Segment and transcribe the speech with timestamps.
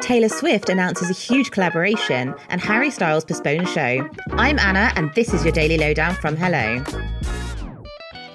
[0.00, 4.06] Taylor Swift announces a huge collaboration, and Harry Styles postpone show.
[4.32, 6.84] I'm Anna, and this is your Daily Lowdown from Hello.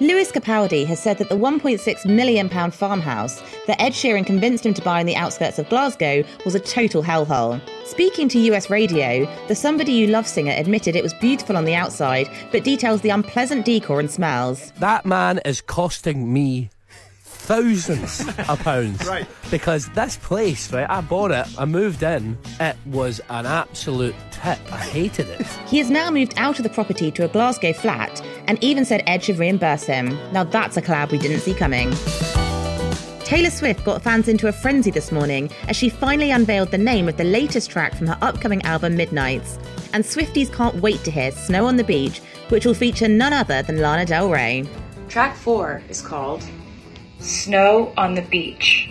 [0.00, 4.82] Lewis Capaldi has said that the £1.6 million farmhouse that Ed Sheeran convinced him to
[4.82, 7.60] buy in the outskirts of Glasgow was a total hellhole.
[7.86, 11.76] Speaking to US radio, the Somebody You Love singer admitted it was beautiful on the
[11.76, 14.72] outside, but details the unpleasant decor and smells.
[14.80, 16.70] That man is costing me
[17.42, 19.06] thousands of pounds.
[19.12, 19.26] Right.
[19.50, 24.58] Because this place, right, I bought it, I moved in, it was an absolute tip.
[24.72, 25.46] I hated it.
[25.66, 29.02] He has now moved out of the property to a Glasgow flat and even said
[29.06, 30.16] Ed should reimburse him.
[30.32, 31.92] Now that's a collab we didn't see coming.
[33.24, 37.08] Taylor Swift got fans into a frenzy this morning as she finally unveiled the name
[37.08, 39.58] of the latest track from her upcoming album Midnights.
[39.92, 43.62] And Swifties can't wait to hear Snow on the Beach, which will feature none other
[43.62, 44.64] than Lana Del Rey.
[45.08, 46.42] Track 4 is called
[47.22, 48.90] Snow on the Beach,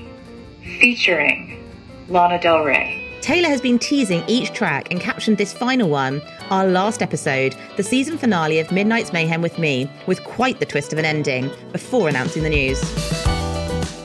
[0.80, 1.62] featuring
[2.08, 3.20] Lana Del Rey.
[3.20, 7.84] Taylor has been teasing each track and captioned this final one, our last episode, the
[7.84, 12.08] season finale of Midnight's Mayhem with Me, with quite the twist of an ending, before
[12.08, 12.82] announcing the news.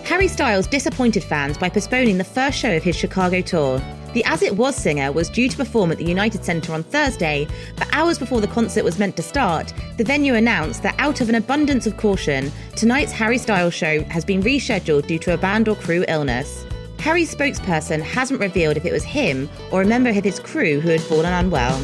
[0.05, 3.81] Harry Styles disappointed fans by postponing the first show of his Chicago tour.
[4.17, 7.47] The As It Was singer was due to perform at the United Center on Thursday,
[7.77, 11.29] but hours before the concert was meant to start, the venue announced that out of
[11.29, 15.69] an abundance of caution, tonight's Harry Styles show has been rescheduled due to a band
[15.69, 16.65] or crew illness.
[16.99, 20.89] Harry's spokesperson hasn't revealed if it was him or a member of his crew who
[20.89, 21.79] had fallen unwell.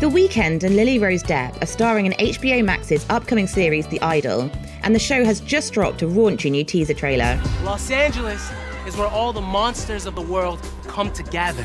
[0.00, 4.50] The Weeknd and Lily Rose Depp are starring in HBO Max's upcoming series The Idol,
[4.82, 7.42] and the show has just dropped a raunchy new teaser trailer.
[7.64, 8.50] Los Angeles
[8.86, 10.60] is where all the monsters of the world
[11.00, 11.64] come together.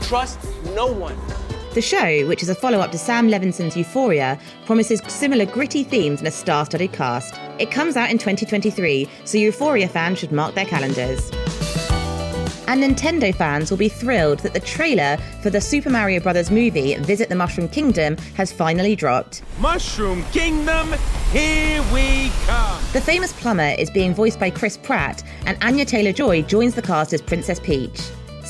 [0.00, 0.38] Trust
[0.76, 1.16] no one.
[1.74, 6.20] The show, which is a follow up to Sam Levinson's Euphoria, promises similar gritty themes
[6.20, 7.34] and a star studded cast.
[7.58, 11.32] It comes out in 2023, so Euphoria fans should mark their calendars.
[12.68, 16.52] And Nintendo fans will be thrilled that the trailer for the Super Mario Bros.
[16.52, 19.42] movie Visit the Mushroom Kingdom has finally dropped.
[19.58, 20.94] Mushroom Kingdom,
[21.32, 22.80] here we come.
[22.92, 26.82] The famous plumber is being voiced by Chris Pratt, and Anya Taylor Joy joins the
[26.82, 28.00] cast as Princess Peach.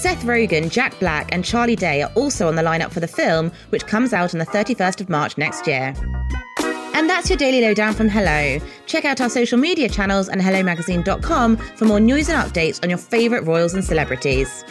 [0.00, 3.53] Seth Rogen, Jack Black, and Charlie Day are also on the lineup for the film,
[3.69, 5.93] which comes out on the 31st of March next year.
[6.94, 8.66] And that's your daily lowdown from Hello.
[8.87, 12.99] Check out our social media channels and HelloMagazine.com for more news and updates on your
[12.99, 14.65] favourite royals and celebrities.